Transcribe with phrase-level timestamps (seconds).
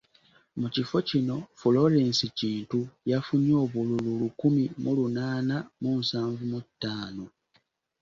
[0.59, 2.79] Mu kifo kino Florence Kintu
[3.11, 7.25] yafunye obululu lukumi mu lunaana mu nsanvu mu ttaano